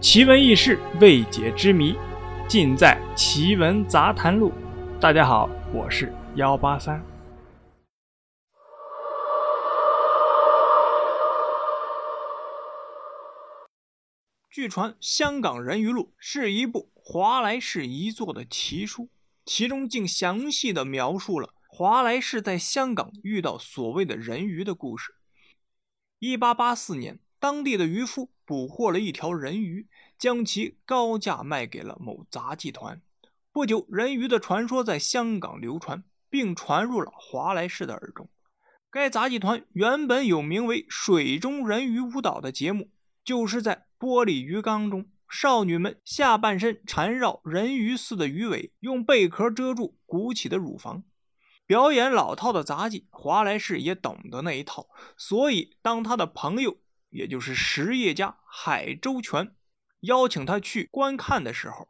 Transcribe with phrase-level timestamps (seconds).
[0.00, 1.94] 奇闻异事、未解之谜，
[2.48, 4.50] 尽在《奇闻杂谈录》。
[4.98, 7.04] 大家好，我是幺八三。
[14.48, 19.10] 据传，《香港人鱼录》是一部华莱士遗作的奇书，
[19.44, 25.16] 其中竟详细的描述了华莱士在香港遇到所谓的人鱼的故事。
[26.18, 33.00] 一八八四年，当地的渔夫捕获了一条人鱼，将其高价卖给了某杂技团。
[33.50, 38.28] 不久，人鱼的传说在香港流传，并传入了华莱士的耳中。
[38.90, 42.90] 该杂技团原本有名为“水中人鱼舞蹈”的节目，
[43.24, 51.04] 就是在玻璃鱼缸中，少女们下半身缠绕人鱼似的鱼尾，用贝壳遮住鼓起的乳房，
[51.66, 53.06] 表演老套的杂技。
[53.10, 56.76] 华莱士也懂得那一套，所以当他的朋友，
[57.10, 59.54] 也就是实业家海周全，
[60.00, 61.88] 邀请他去观看的时候，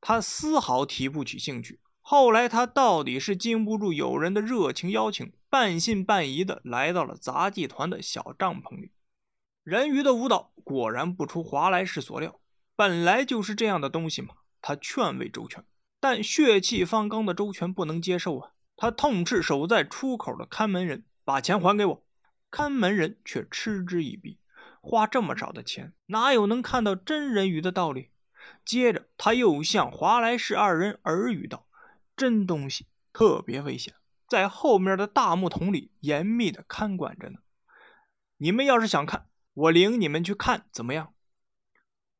[0.00, 1.80] 他丝毫提不起兴趣。
[2.00, 8.92] 后来他到底是禁不住友人的热情邀请，半信半疑的来到了杂技团的小帐篷里。
[9.62, 12.40] 人鱼的舞蹈果然不出华莱士所料，
[12.74, 14.34] 本来就是这样的东西嘛。
[14.62, 15.64] 他劝慰周全，
[16.00, 18.52] 但血气方刚的周全不能接受啊。
[18.76, 22.06] 他痛斥守在出口的看门人：“把钱还给我！”
[22.50, 24.38] 看门人却嗤之以鼻
[24.80, 28.10] ：“花这么少的钱，哪有能看到真人鱼的道理？”
[28.64, 31.66] 接着他又向华莱士二人耳语道
[32.16, 33.94] ：“真东西特别危险，
[34.26, 37.40] 在后面的大木桶里严密的看管着呢。
[38.38, 41.12] 你们要是想看，我领你们去看，怎么样？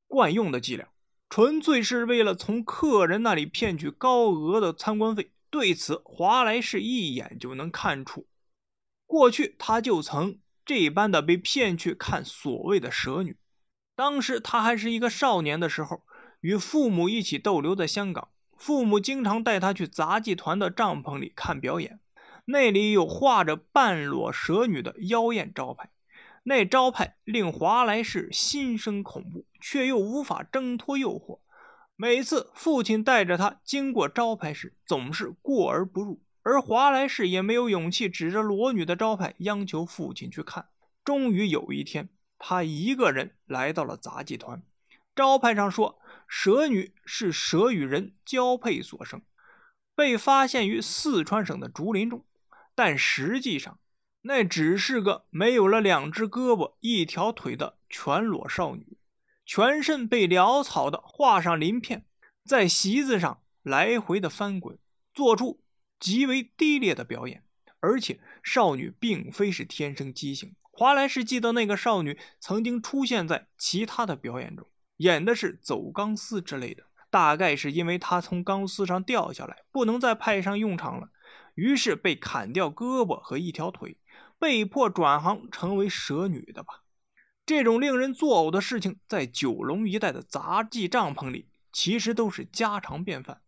[0.06, 0.88] 惯用的伎俩，
[1.30, 5.32] 纯粹是为了从客人那里骗取高额的参观费。
[5.48, 8.28] 对此，华莱士一眼就能看出，
[9.06, 13.36] 过去他就曾这般的被骗去看所谓的蛇女。
[13.96, 16.02] 当时他还是一个少年的时候，
[16.40, 22.00] 与父母一起逗留在香港，父母经常带他去杂技团的帐篷里看表演，
[22.46, 25.90] 那里有画着半裸蛇女的妖艳招牌。
[26.44, 31.40] 那招牌令华莱士心生恐怖，却又无法挣脱诱惑。
[31.96, 40.68] 每次父亲带着他经过招牌时，总是过而不入，而华莱士也没有勇气指着裸女的招牌央求父亲去看。
[41.04, 42.08] 终于有一天，
[42.38, 44.62] 他一个人来到了杂技团，
[45.14, 49.22] 招牌上说蛇女是蛇与人交配所生，
[49.94, 52.24] 被发现于四川省的竹林中，
[52.74, 53.78] 但实际上。
[54.22, 58.98] 那只是个没有了两只胳膊、一条腿的全裸少女，
[59.46, 62.04] 全身被潦草的画上鳞片，
[62.44, 64.78] 在席子上来回的翻滚，
[65.14, 65.59] 做出
[66.00, 67.44] 极为低劣的表演。
[67.78, 70.54] 而且少女并非是天生畸形。
[70.70, 74.66] 华莱士记得那个少女曾经出现在其他的表演中，
[74.96, 76.84] 演的是走钢丝之类的。
[77.08, 81.08] 大概是因为她从钢丝上掉下来，不能再派上用场了，
[81.54, 83.98] 于是被砍掉胳膊和一条腿。
[84.38, 86.84] 被迫转行成为蛇女的吧？
[87.44, 93.40] 这种令人作呕的事情，在九龙一带的杂技帐篷里，其实都是家常便饭。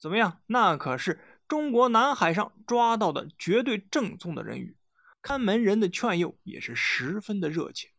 [0.00, 0.40] 怎么样？
[0.46, 4.76] 那可是中国南海上抓到的绝对正宗的人鱼。
[5.22, 7.90] 看门人的劝诱也是十分的热切。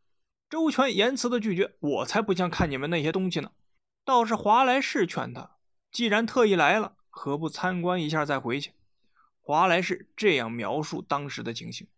[0.49, 3.51] 周全严辞的拒绝：“我才不想看你们那些东西呢。”
[4.05, 5.57] 倒是华莱士劝他
[5.91, 8.71] ：“既然特意来了，何不参观一下再回去？”
[9.43, 11.89] 华莱士这样描述当时的情形。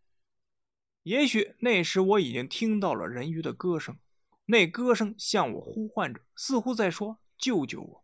[1.03, 3.99] 也许那时我已经听到了人鱼的歌声，
[4.45, 8.03] 那歌声向我呼唤着，似乎在说：“救救我！”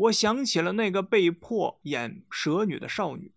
[0.00, 3.34] 我想起了那个被迫演蛇女的少女。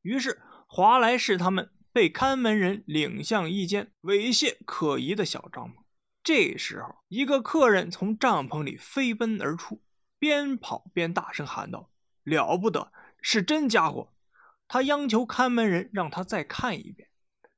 [0.00, 5.74] 于是华莱士他们被看门人领向一间猥亵可疑的小帐篷。
[6.22, 9.82] 这时候，一个客人从帐篷里飞奔而出，
[10.18, 11.90] 边跑边大声喊道
[12.24, 12.90] ：“了不得，
[13.20, 14.14] 是真家伙！”
[14.66, 17.10] 他央求看门人让他再看一遍，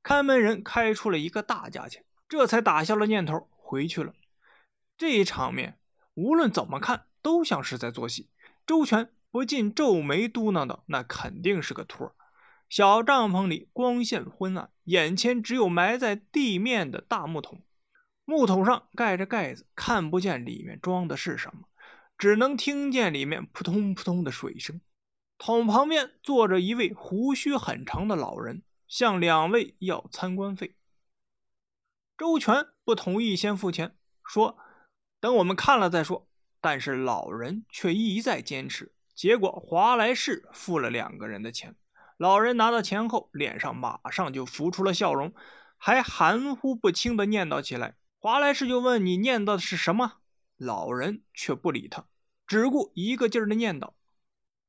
[0.02, 4.12] 看门人开出了一个大价钱，这才打消了念头，回去了。
[4.96, 5.78] 这一场面
[6.14, 8.28] 无论怎么看都像是在做戏。
[8.68, 12.14] 周全不禁皱眉嘟囔道：“那肯定是个托。”
[12.68, 17.62] 小帐篷里光线昏暗，眼前只有埋在地面的大木桶，
[18.26, 21.62] 木桶上盖着盖子，看不见里面装的是什么，
[22.18, 24.82] 只能听见里面扑通扑通的水声。
[25.38, 30.76] 桶旁边坐着一位胡须很长的老人，向两位要参观费。
[32.18, 34.58] 周全不同意先付钱，说
[35.20, 36.27] 等我们看了再说。
[36.60, 41.74] 但是老人却一再坚持，结果华莱士付了两个人的钱。
[42.16, 45.32] 老人拿到钱后，脸上马上就浮出了笑容，
[45.76, 47.94] 还含糊不清的念叨起来。
[48.18, 50.14] 华莱士就问：“你念叨的是什么？”
[50.58, 52.06] 老人却不理他，
[52.44, 53.92] 只顾一个劲儿的念叨。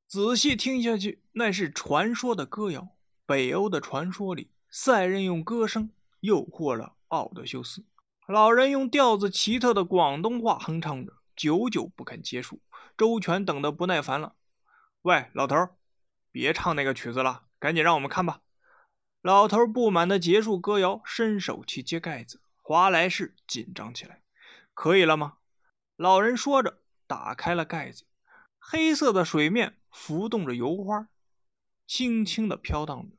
[0.08, 2.90] 仔细听下去，那是传说的歌谣。
[3.26, 5.90] 北欧的传说里，赛人用歌声
[6.20, 7.86] 诱惑了奥德修斯。
[8.28, 12.62] 老人用调子奇特的广东话哼唱着，久久不肯结束。
[12.98, 14.36] 周全等得不耐烦了
[15.04, 15.70] ：“喂，老头，
[16.32, 18.42] 别唱那个曲子了，赶紧让我们看吧。”
[19.24, 22.42] 老头不满地结束歌谣，伸手去揭盖子。
[22.62, 24.22] 华莱士紧张起来
[24.76, 25.38] ：“可以了吗？”
[25.96, 28.04] 老人说着，打开了盖子。
[28.60, 31.08] 黑色的水面浮动着油花，
[31.88, 33.16] 轻轻地飘荡着。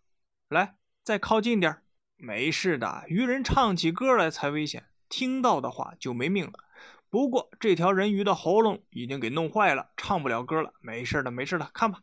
[0.48, 1.82] 来，再靠近点
[2.16, 6.64] 没事的，鱼人唱起歌来才危险，听到的话就没命了。
[7.10, 10.72] 不过这条人鱼的喉咙已经给弄坏了，唱不了歌了。
[10.80, 12.02] 没事的，没事的，看吧。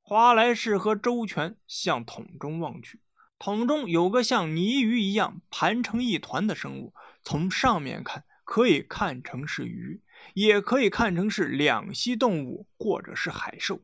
[0.00, 3.00] 华莱士和周全向桶中望去，
[3.38, 10.00] 桶中有个像泥鱼一样盘成一团的生物，从上面看可以看成是鱼，
[10.34, 13.80] 也可以看成是两栖动物或者是海兽，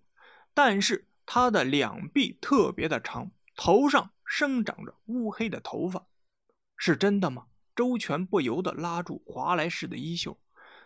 [0.54, 3.32] 但是它的两臂特别的长。
[3.56, 6.06] 头上生长着乌黑的头发，
[6.76, 7.46] 是真的吗？
[7.78, 10.36] 周全不由得拉住华莱士的衣袖。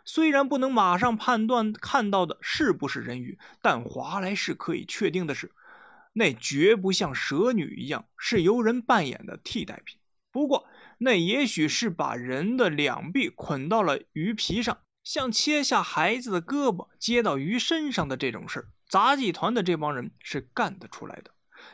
[0.04, 5.52] 虽然不能马上判断看到的是不是人鱼，但华莱士可以确定的是，
[6.12, 9.98] 那绝不像蛇女一样是由人扮演的替代品。
[10.30, 10.66] 不过，
[10.98, 21.30] 那也许是把人的两臂捆到了鱼皮上，像切下孩子的胳膊接到鱼身上的这种事儿，杂技团的这帮人是干得出来的。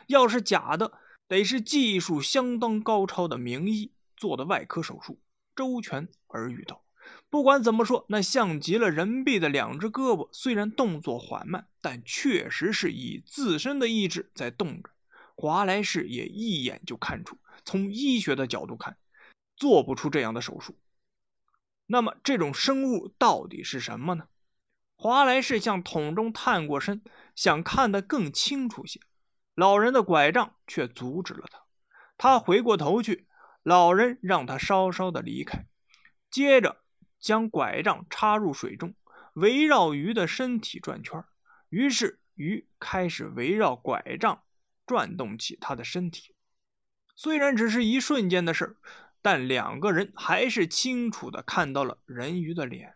[0.07, 0.93] 要是假的，
[1.27, 5.19] 得是技术相当高超的名医做的外科手术。
[5.55, 6.83] 周全耳语道
[7.31, 14.89] ：“不管怎么说，那像极了人臂的两只胳膊，虽然动作缓慢，但确实是以自身的意志在动着。”
[15.35, 18.97] 华莱士也一眼就看出，从医学的角度看，
[19.55, 20.77] 做不出这样的手术。
[21.87, 24.27] 那么，这种生物到底是什么呢？
[24.95, 27.01] 华莱士向桶中探过身，
[27.35, 28.99] 想看得更清楚些。
[29.55, 31.61] 老人的拐杖却阻止了他。
[32.17, 33.28] 他回过头去，
[33.63, 35.65] 老人让他稍稍的离开，
[36.31, 36.77] 接着
[37.19, 38.95] 将拐杖插入水中，
[39.33, 41.23] 围绕鱼的身体转圈。
[41.69, 44.43] 于是鱼开始围绕拐杖
[44.85, 46.33] 转动起他的身体。
[47.15, 48.77] 虽然只是一瞬间的事
[49.21, 52.95] 但两个人还是清楚的看到了人鱼的脸。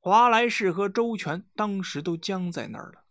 [0.00, 3.04] 华莱士和周全当时都僵在那儿了。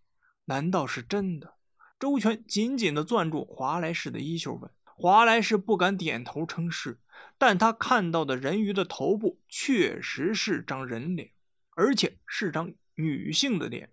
[0.45, 1.54] 难道是真的？
[1.98, 7.00] 周全紧紧地攥住华莱士的衣袖，问：“华莱士不敢点头称是，
[7.38, 11.31] 但他看到的人鱼的头部确实是张人脸，
[11.72, 13.92] 而且是张女性的脸。”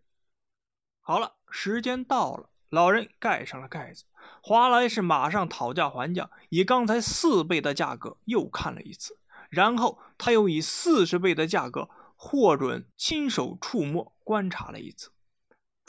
[1.00, 4.04] 好了，时间到了，老人盖上了盖子。
[4.42, 9.18] 华莱士马上讨价还价，以刚才四倍的价格又看了一次，
[9.48, 15.10] 然后他又以四十倍的价格获准亲手触摸观察了一次。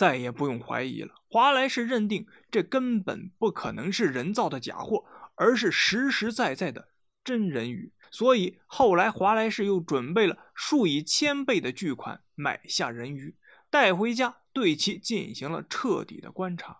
[0.02, 1.14] 再也不用怀疑了。
[1.30, 5.06] 华莱士认定这根本不可能是人造的假货，
[5.36, 6.88] 而是实实在在的
[7.24, 7.94] 真人鱼。
[8.10, 13.36] 所以后来华莱士又准备了数以千倍的巨款买下人鱼，
[13.70, 16.80] 带回家对其进行了彻底的观察。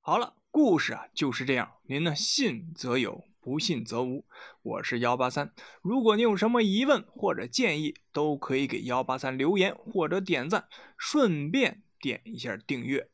[0.00, 1.72] 好了，故事啊就是这样。
[1.88, 4.24] 您呢信则有，不信则无。
[4.62, 5.52] 我是幺八三，
[5.82, 11.82] 如果你有什么疑问或者建议，都可以给幺八三留言或者点赞，顺便。
[12.02, 13.08] 点一下订阅。